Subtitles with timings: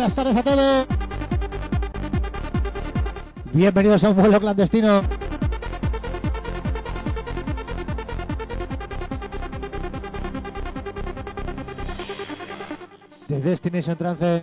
[0.00, 0.86] Buenas tardes a todos.
[3.52, 5.02] Bienvenidos a un vuelo clandestino.
[13.28, 14.42] De Destination Trance.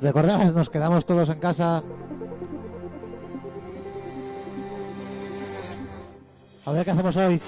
[0.00, 1.82] Recordad, nos quedamos todos en casa.
[6.64, 7.42] A ver qué hacemos hoy.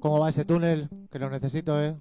[0.00, 0.88] ¿Cómo va ese túnel?
[1.10, 1.94] Que lo necesito, ¿eh?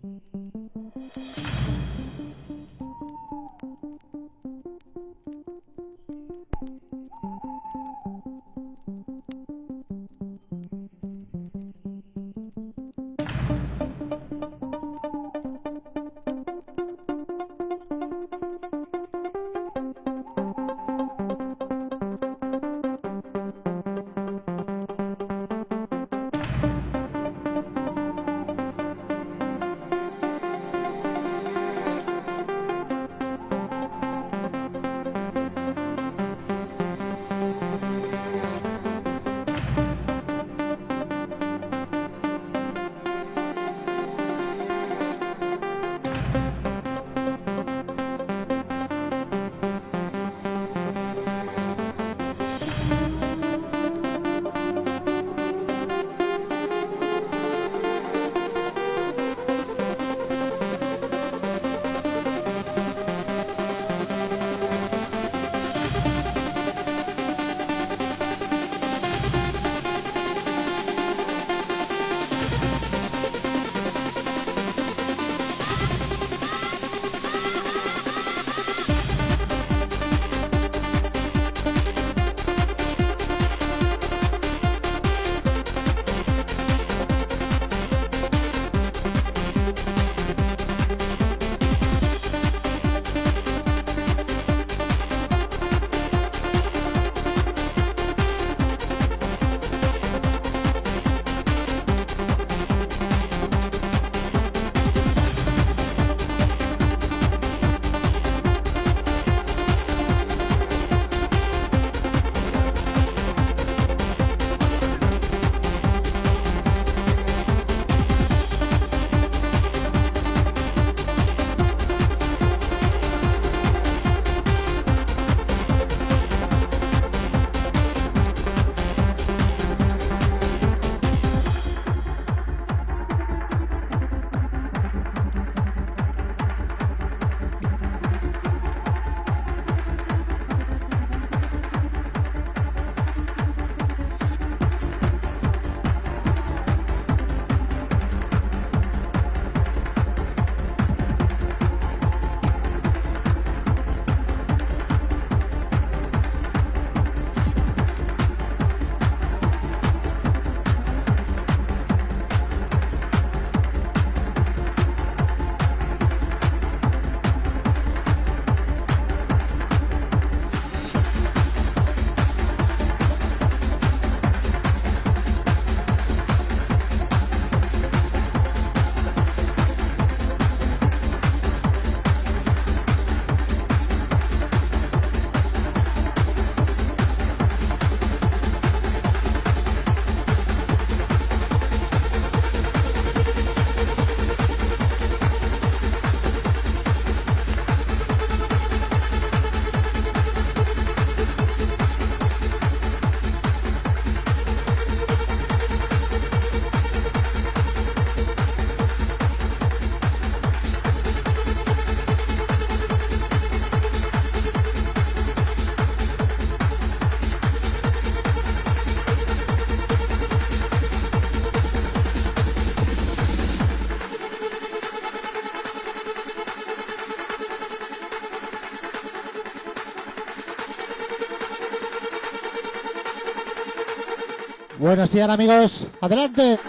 [234.84, 236.60] Buenos días amigos, adelante.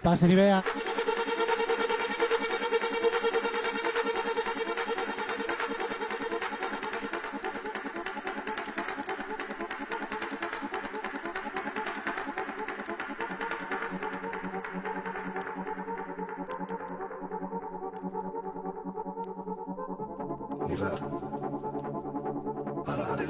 [0.00, 0.62] Pasen y vea.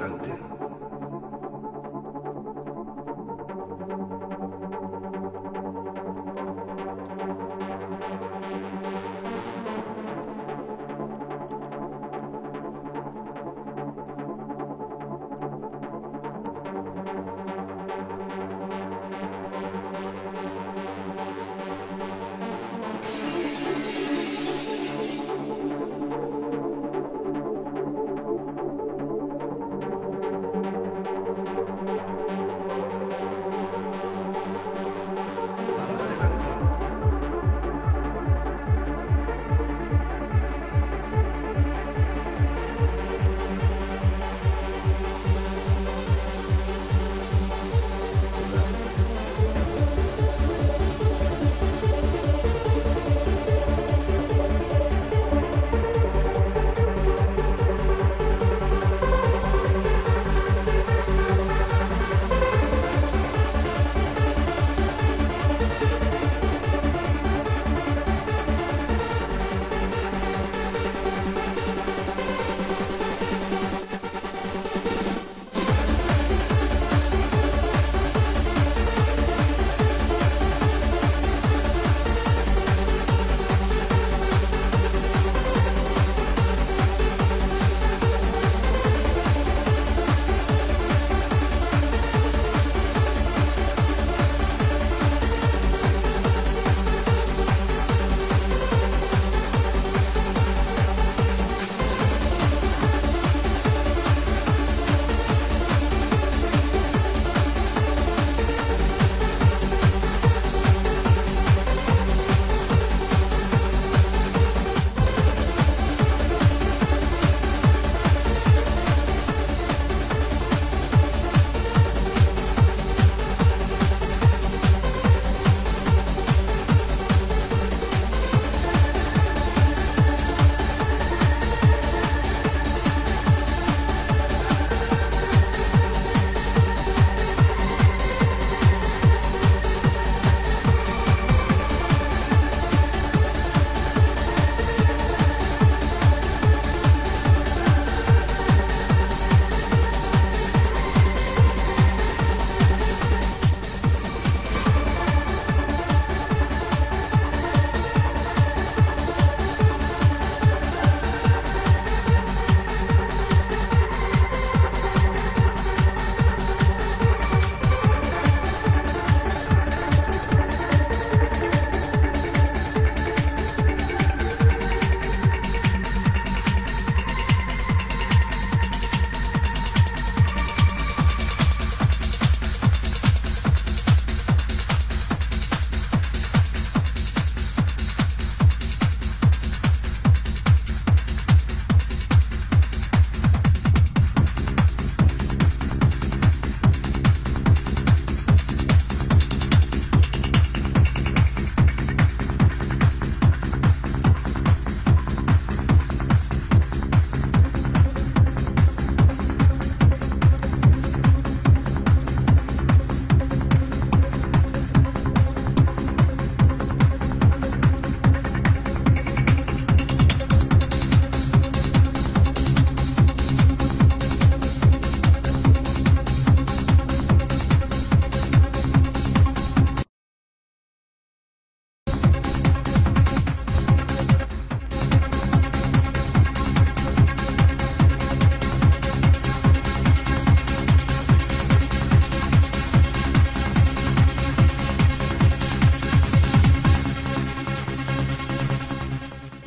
[0.05, 0.54] Para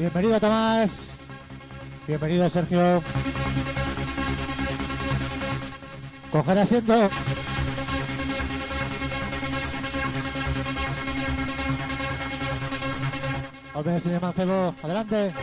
[0.08, 1.10] Bienvenido Tomás.
[2.06, 3.02] Bienvenido Sergio.
[6.32, 7.10] Coger asiento.
[13.74, 15.34] Hombre, señor Mancebo, adelante.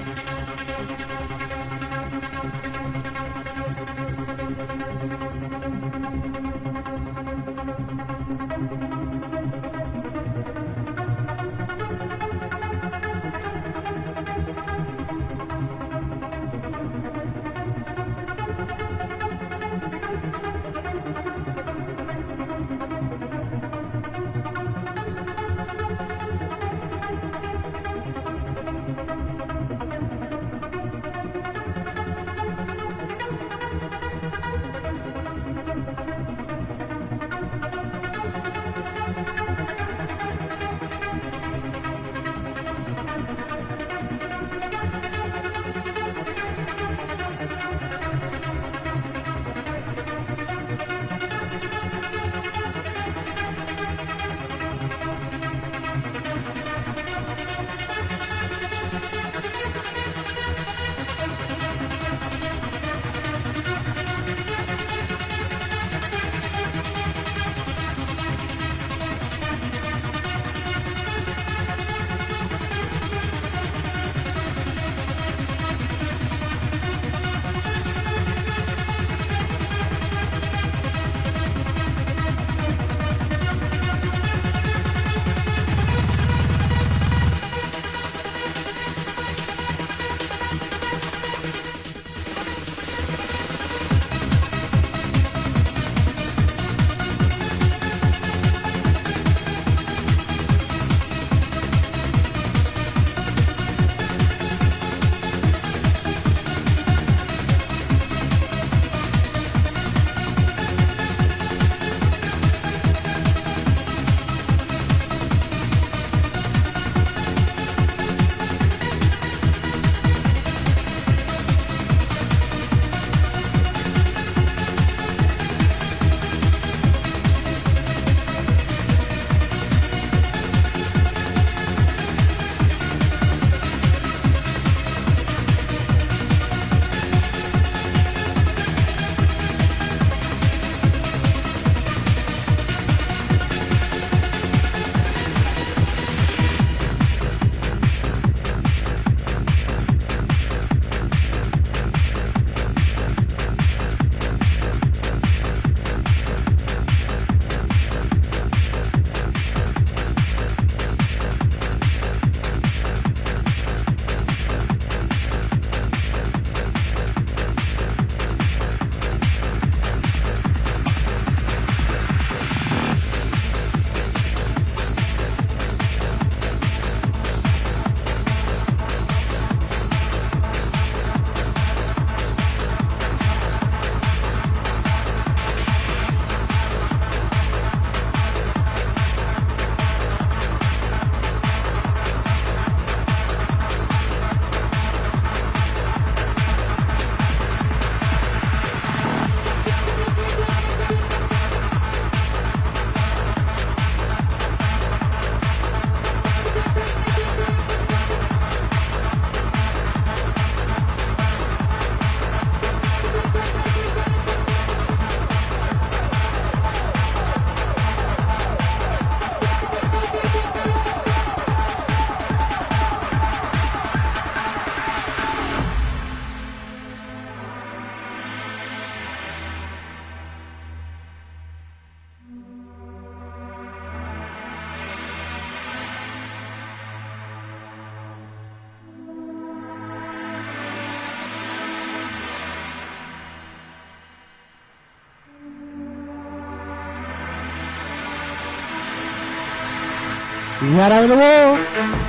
[250.76, 252.05] Y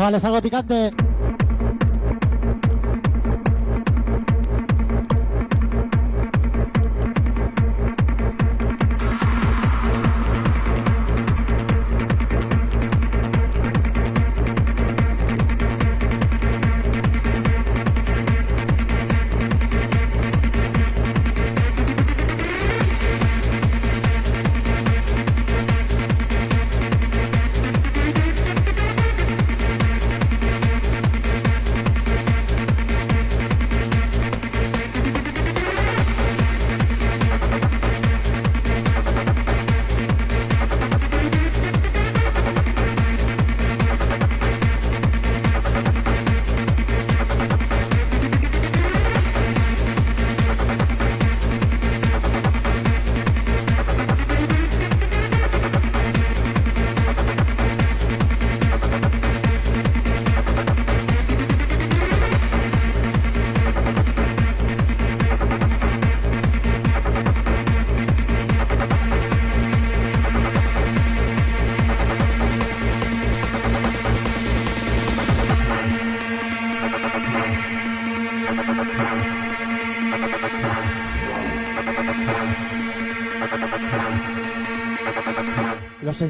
[0.00, 0.99] chavales, algo picante.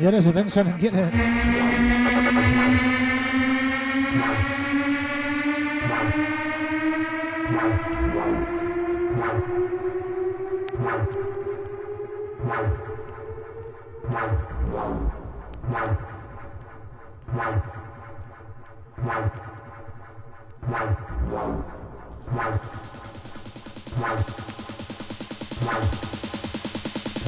[0.01, 1.11] señores, ven, saben quién es.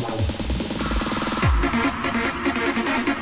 [0.02, 0.41] Wow.
[2.92, 3.21] thank you.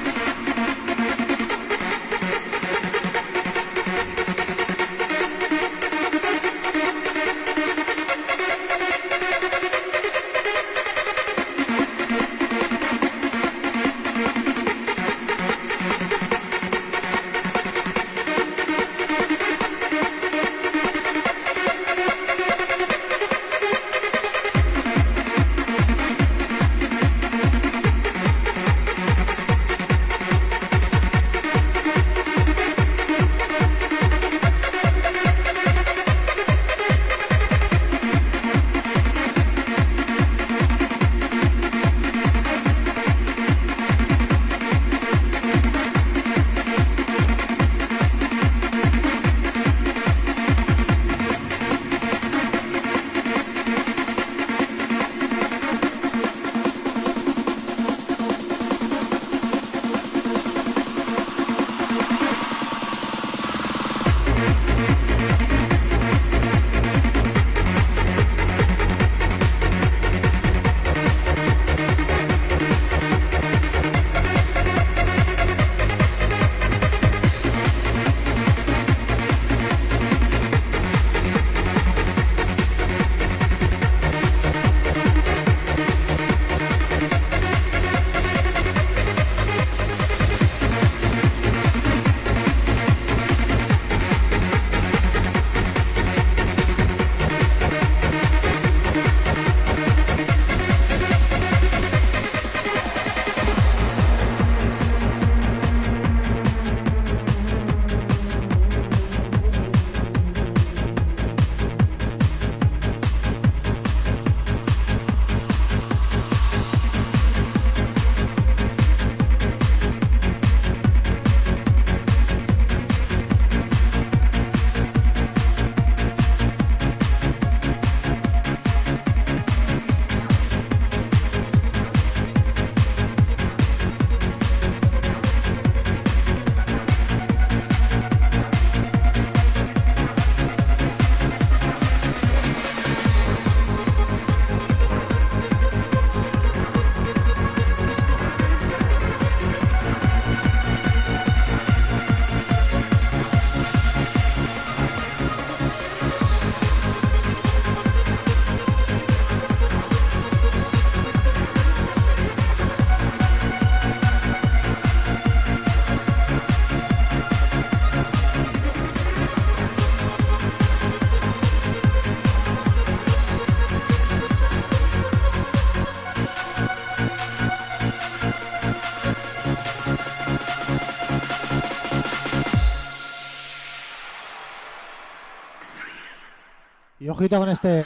[187.21, 187.85] Ojito con este.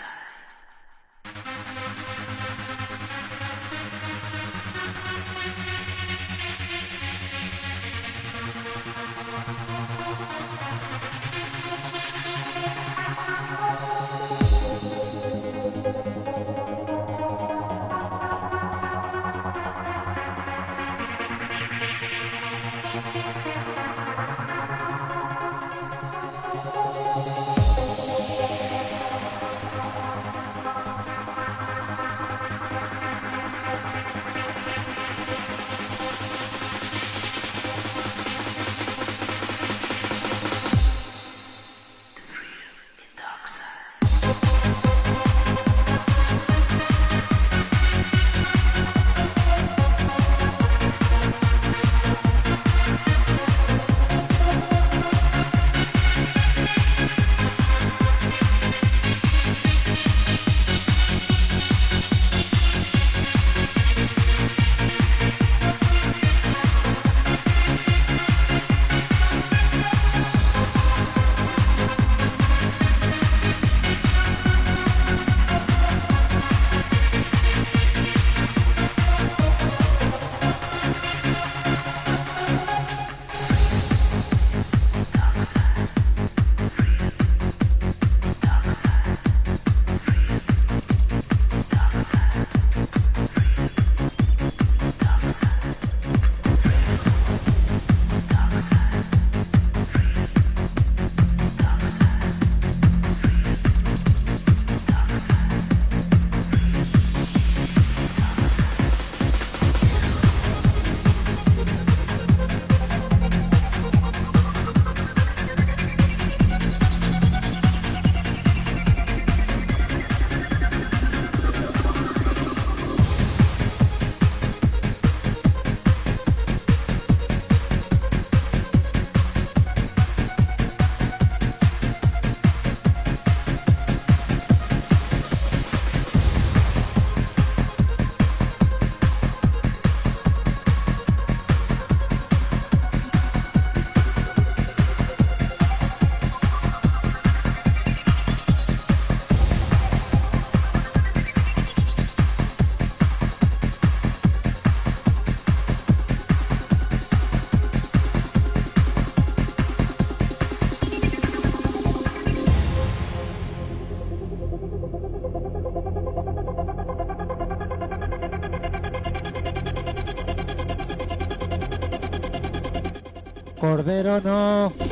[173.85, 174.84] Cordero no.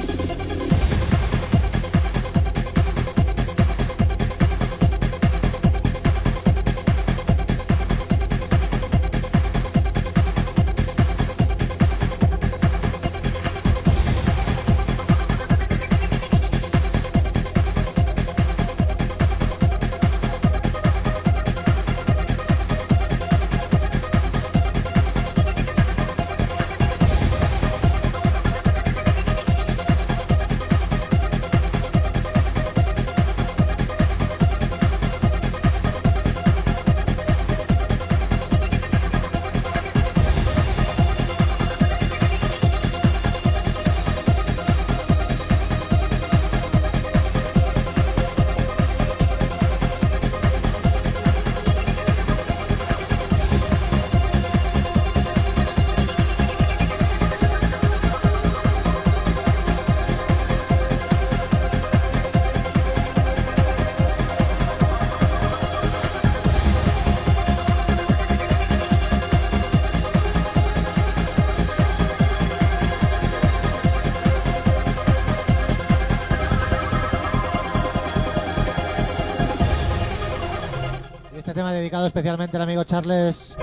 [82.12, 83.56] Especialmente al amigo Charles.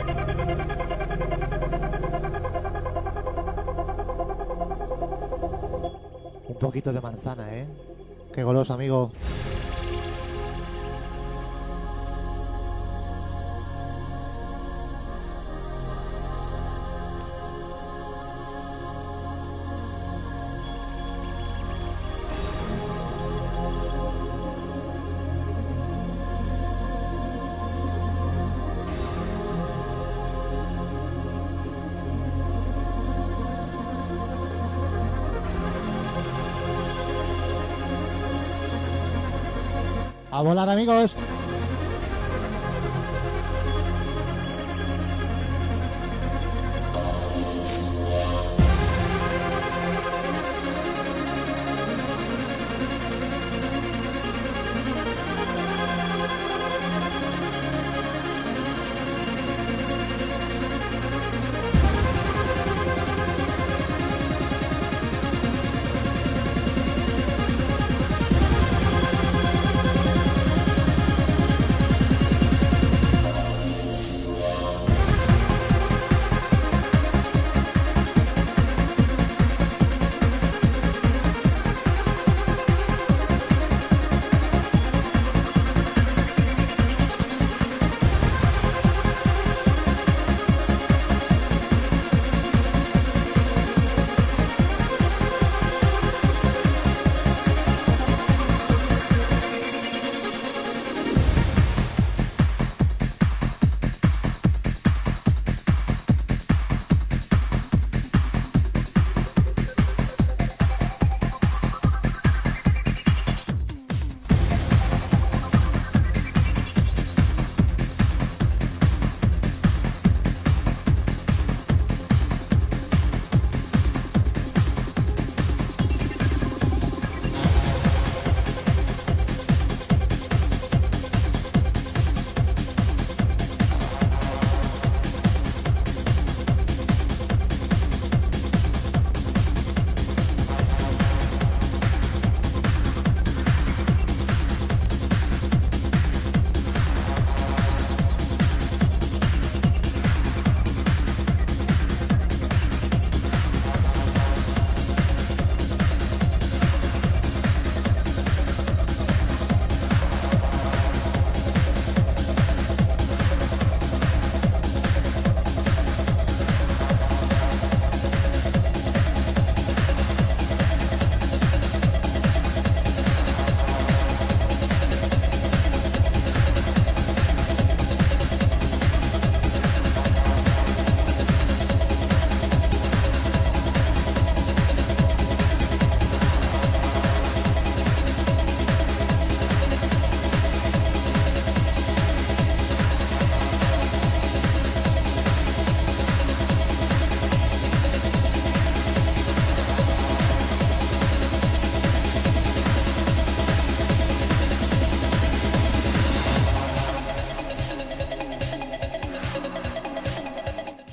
[6.47, 7.67] Un poquito de manzana, ¿eh?
[8.33, 9.11] Qué goloso, amigo.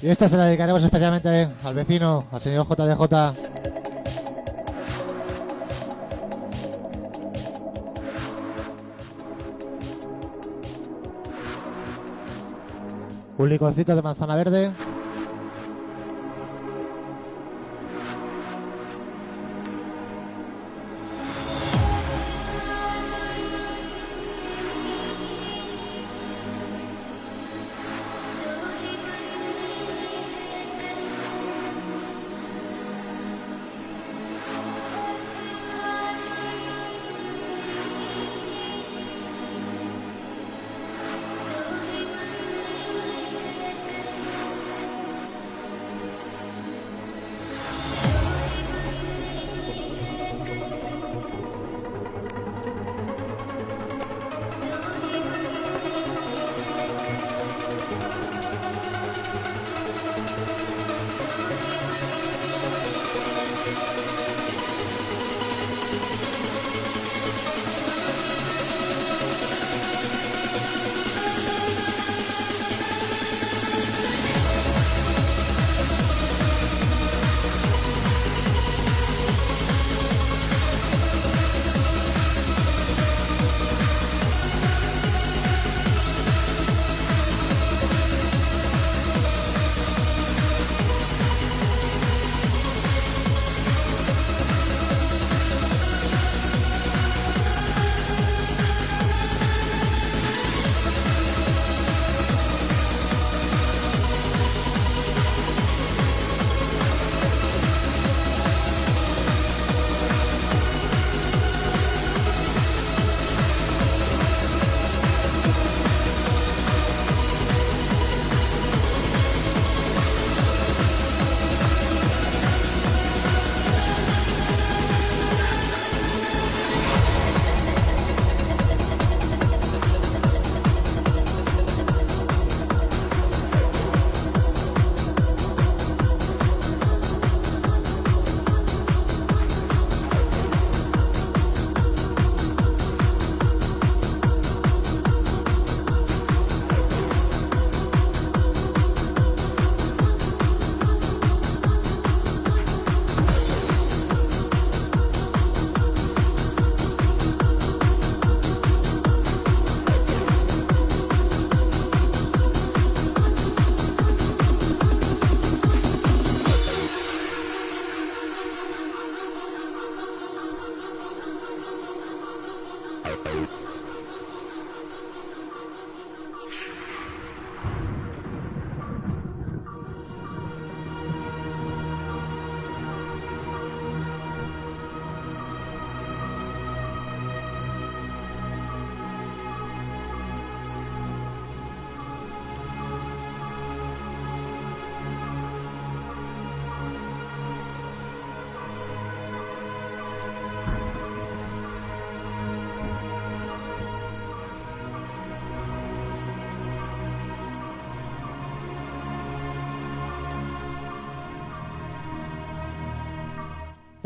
[0.03, 3.35] Y esta se la dedicaremos especialmente al vecino, al señor JDJ.
[13.39, 14.71] Un licorcito de manzana verde.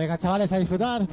[0.01, 1.07] Venga, chavales, a disfrutar.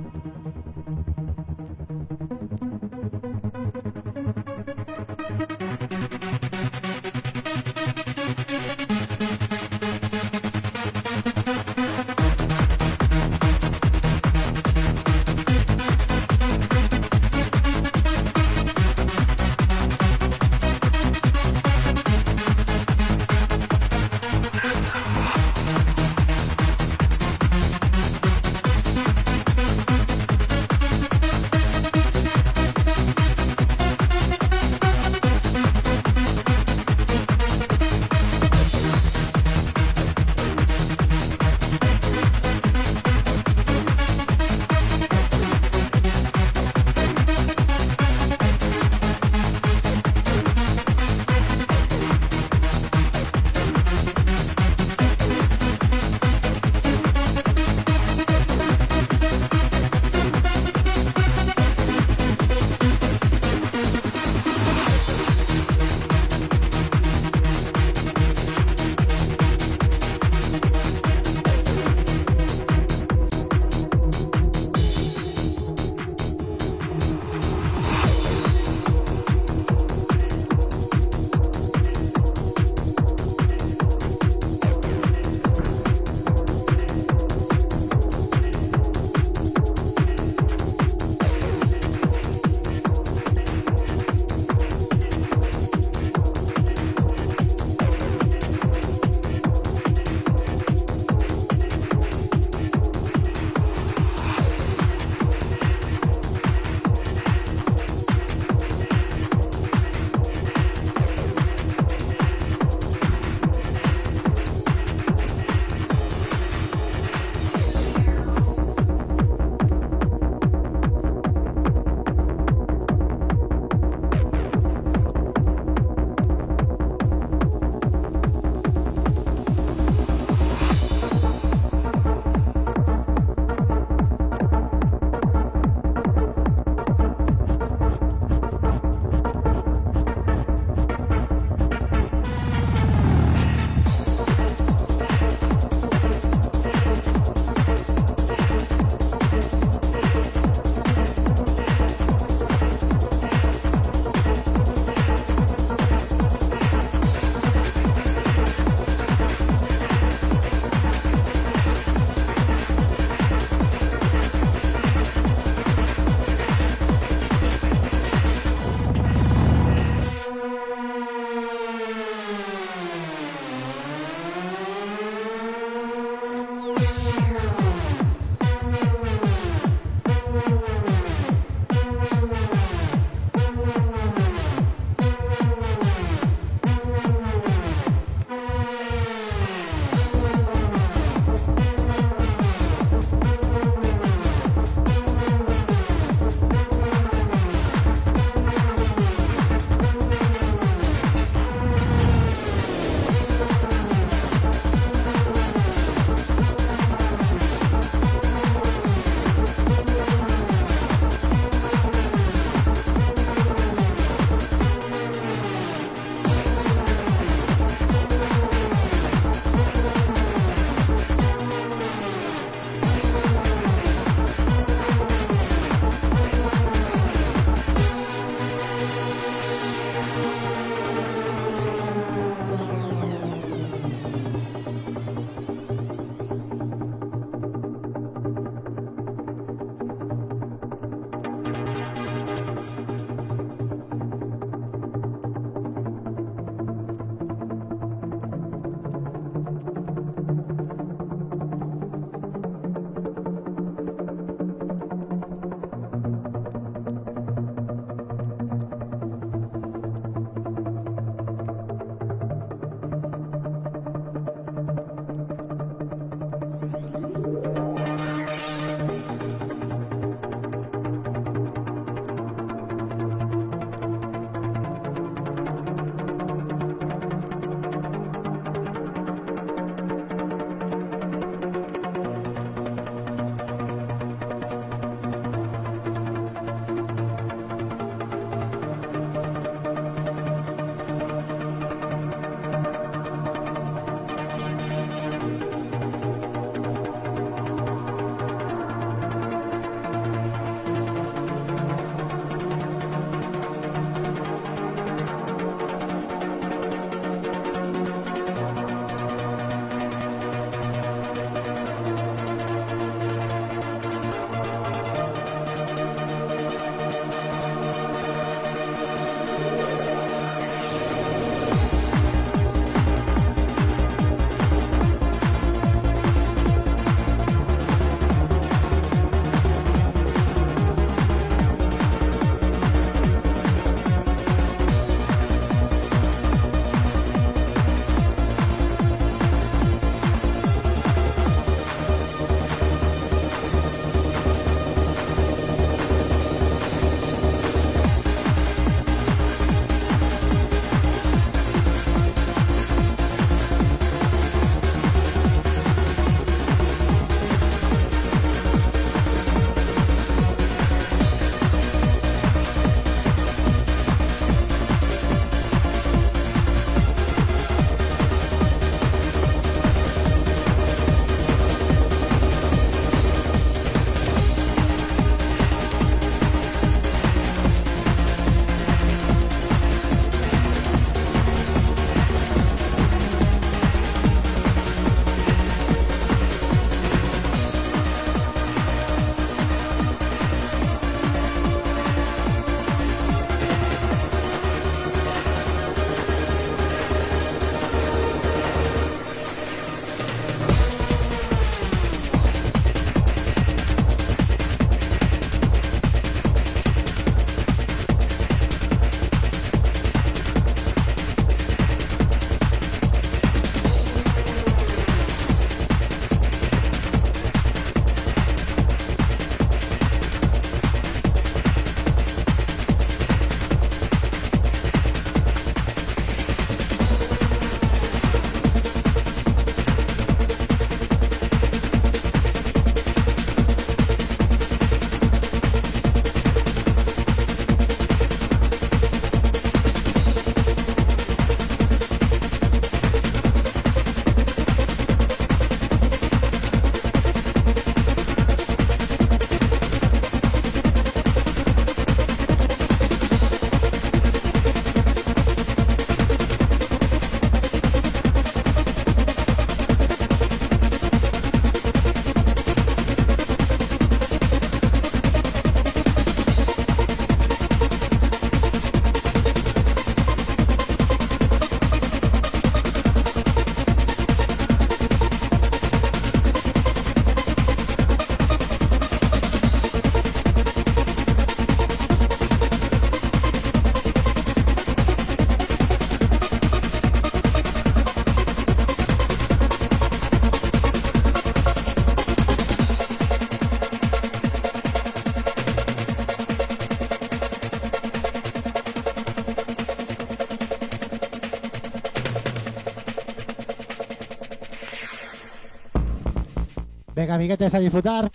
[507.18, 508.07] Amiguetes, a disfrutar.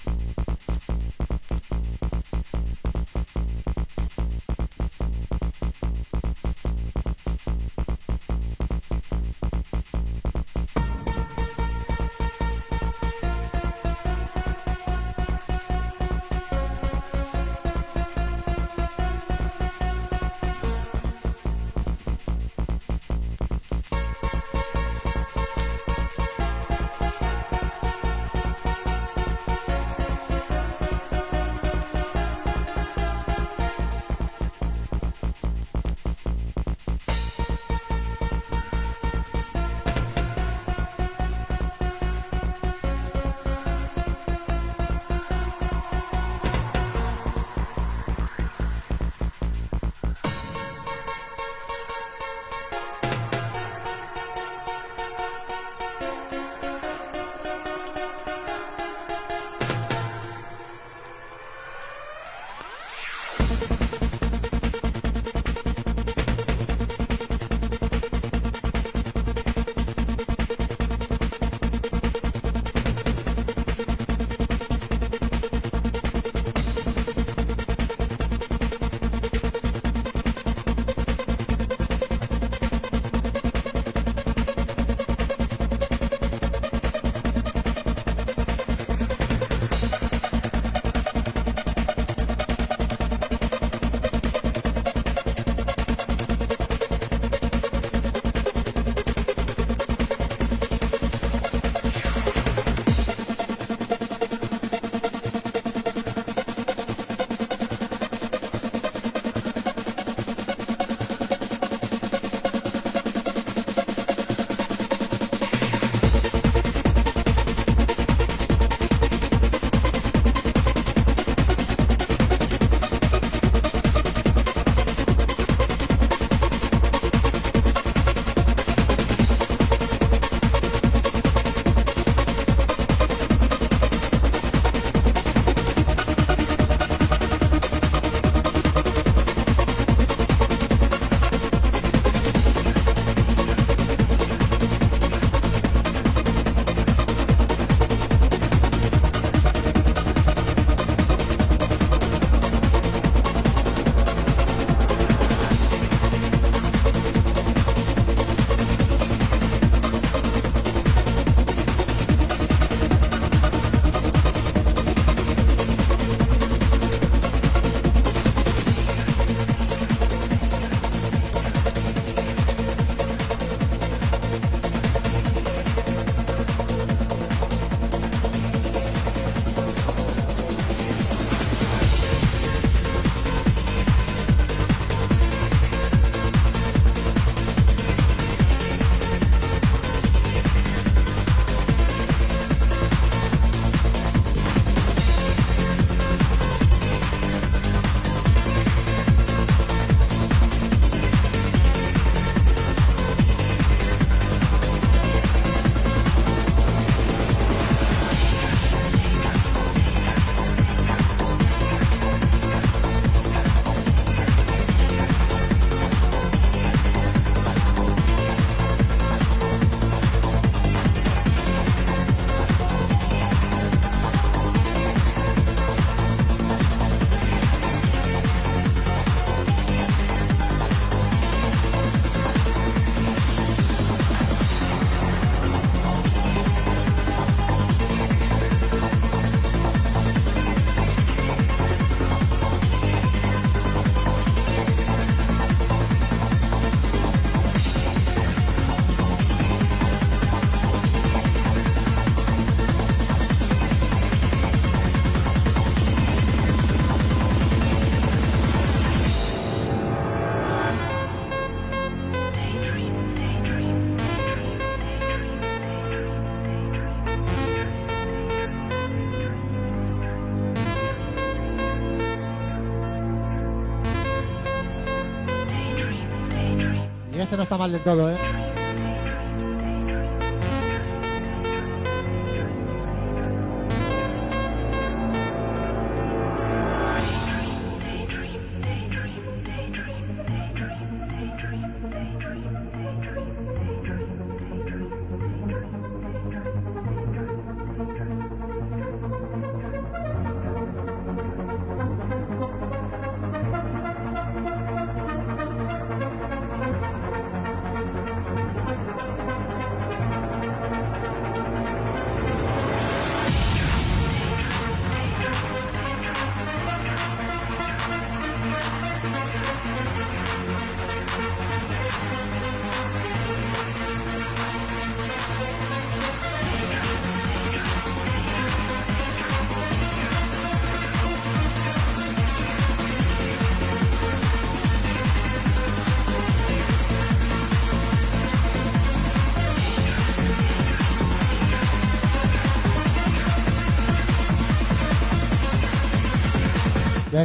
[277.42, 278.51] No está mal del todo, ¿eh?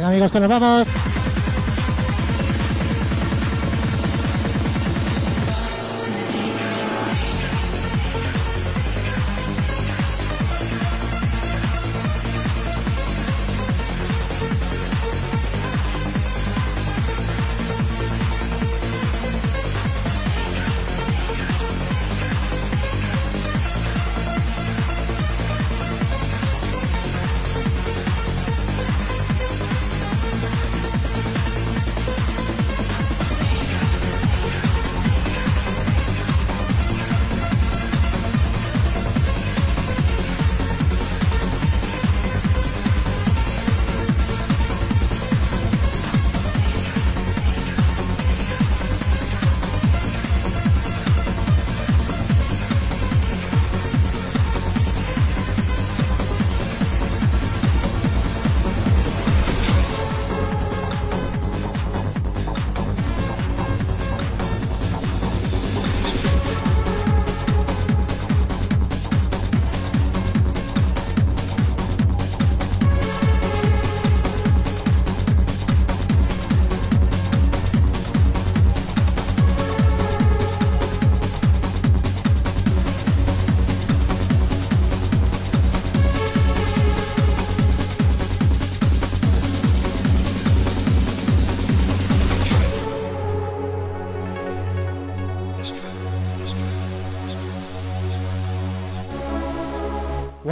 [0.08, 0.97] Amigos, que nos vamos.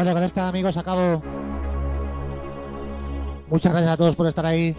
[0.06, 1.20] Bueno, con esta amigos acabo.
[3.50, 4.76] Muchas gracias a todos por estar ahí.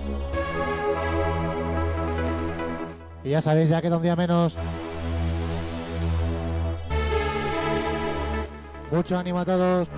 [3.26, 4.56] Y ya sabéis, ya queda un día menos.
[8.90, 9.90] Mucho ánimo a todos.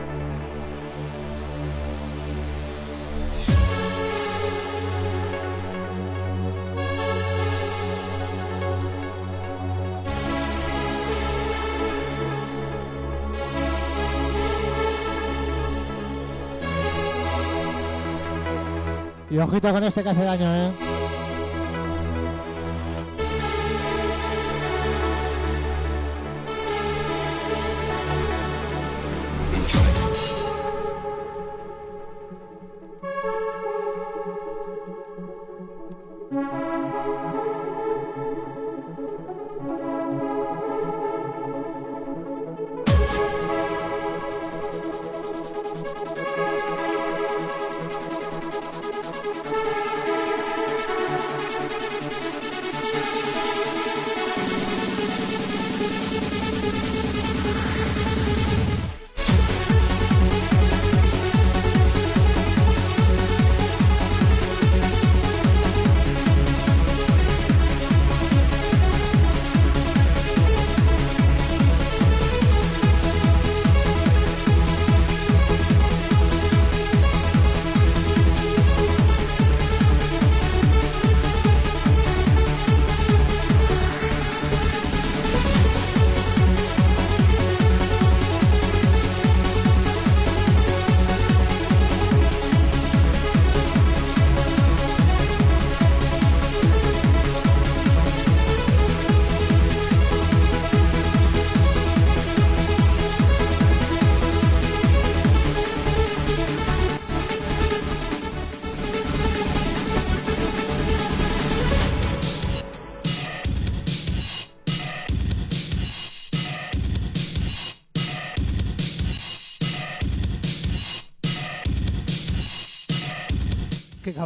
[19.32, 20.89] Y ojito con este que hace daño, ¿eh?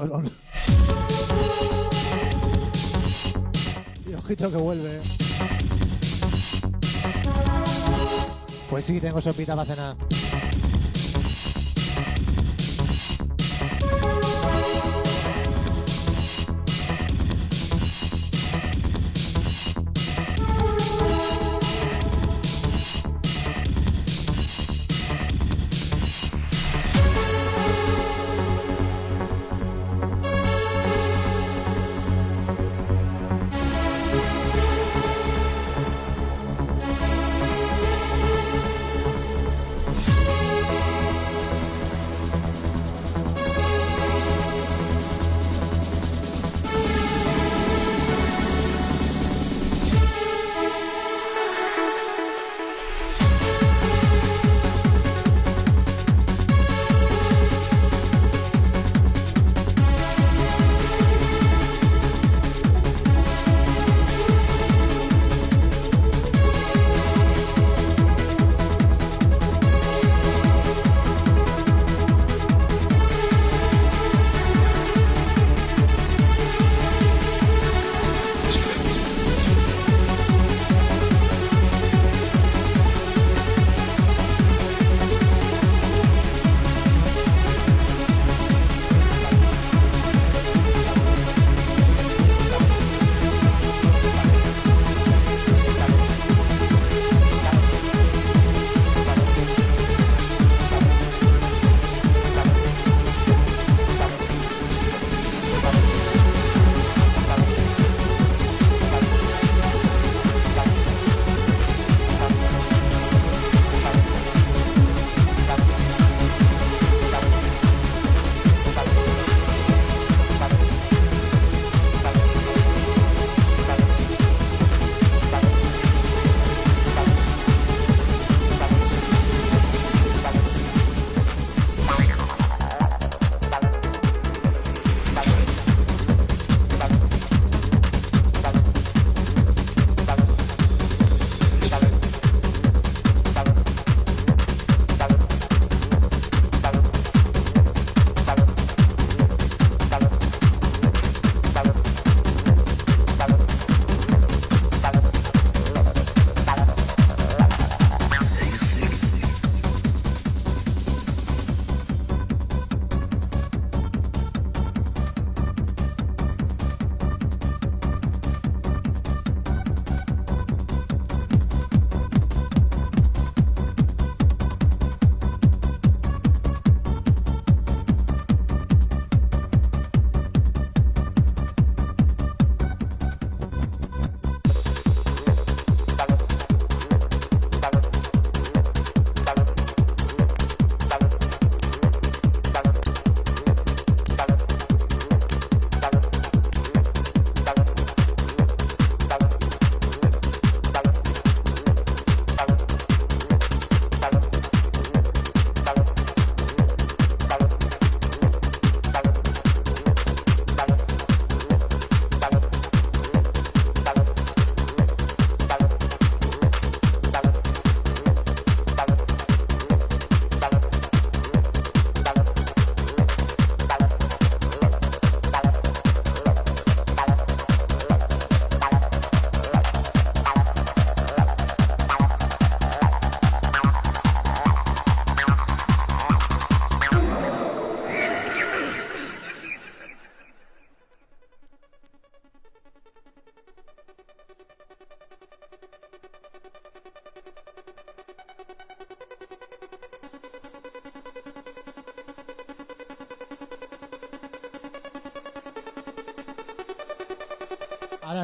[0.10, 0.32] Cabrón.
[4.10, 4.98] Y ojito que vuelve.
[4.98, 5.02] ¿eh?
[8.70, 10.23] Pues sí, tengo sopita para cenar.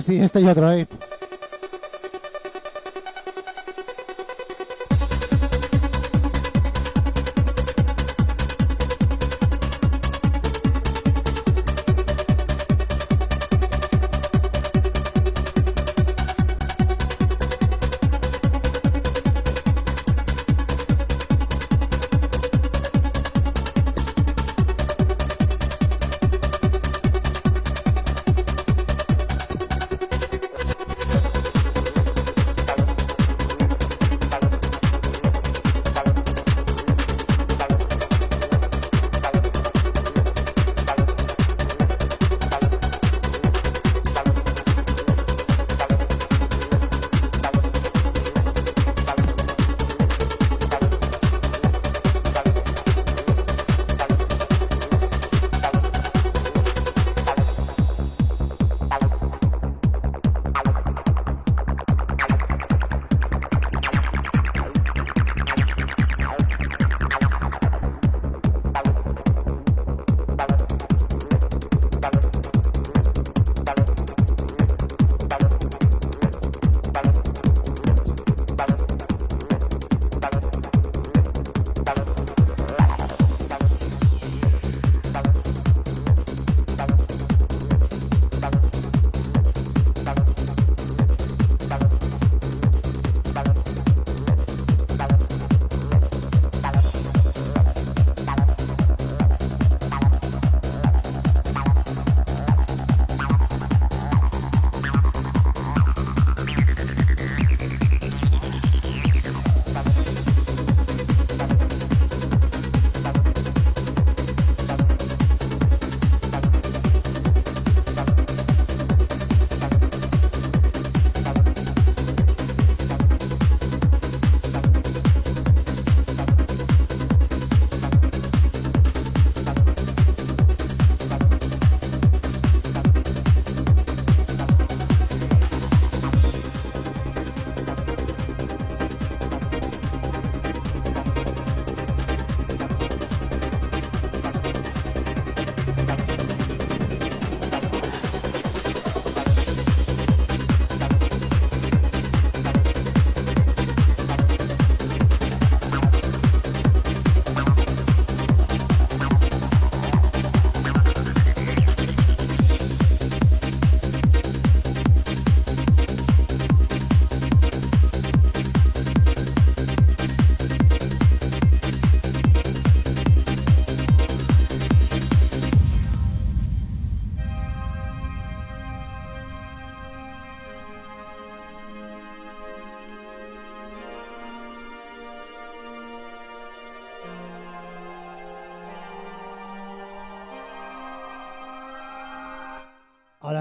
[0.09, 0.87] Sí, este y otro, eh.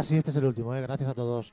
[0.09, 0.80] sí, este es el último, ¿eh?
[0.80, 1.52] gracias a todos.